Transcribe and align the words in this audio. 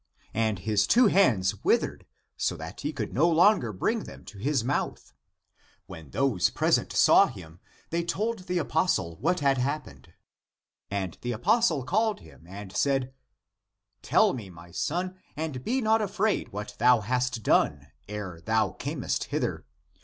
And 0.33 0.57
his 0.57 0.87
two 0.87 1.05
hands 1.09 1.63
with 1.63 1.83
ered, 1.83 2.01
so 2.35 2.57
that 2.57 2.81
he 2.81 2.91
could 2.91 3.13
no 3.13 3.29
longer 3.29 3.71
bring 3.71 4.05
them 4.05 4.25
to 4.25 4.39
his 4.39 4.63
mouth. 4.63 5.13
When 5.85 6.09
those 6.09 6.49
present 6.49 6.91
saw 6.91 7.27
him, 7.27 7.59
they 7.91 8.03
told 8.03 8.47
the 8.47 8.57
apostle 8.57 9.17
what 9.17 9.41
had 9.41 9.59
happened. 9.59 10.11
And 10.89 11.19
the 11.21 11.33
apostle 11.33 11.83
called 11.83 12.21
him 12.21 12.47
and 12.47 12.75
said," 12.75 13.13
Tell 14.01 14.33
me, 14.33 14.49
my 14.49 14.71
son, 14.71 15.19
and 15.37 15.63
be 15.63 15.81
not 15.81 16.01
afraid, 16.01 16.51
what 16.51 16.77
thou 16.79 17.01
hast 17.01 17.43
done, 17.43 17.91
ere 18.09 18.41
thou 18.43 18.71
camest 18.71 19.25
hither. 19.25 19.67